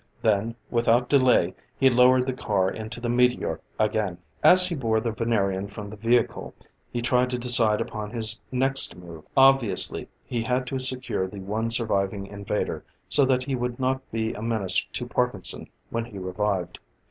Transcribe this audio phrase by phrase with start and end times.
[0.23, 4.17] Then, without delay, he lowered the car into the meteor again.
[4.43, 6.55] As he bore the Venerian from the vehicle,
[6.91, 9.23] he tried to decide upon his next move.
[9.37, 14.33] Obviously, he had to secure the one surviving invader, so that he would not be
[14.33, 16.79] a menace to Parkinson when he revived.